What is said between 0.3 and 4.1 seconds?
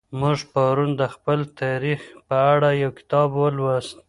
پرون د خپل تاریخ په اړه یو کتاب ولوست.